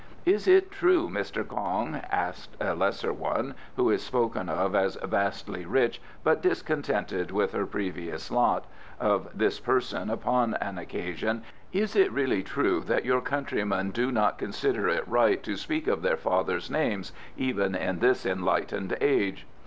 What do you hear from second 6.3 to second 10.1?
discontented with her previous lot, of this person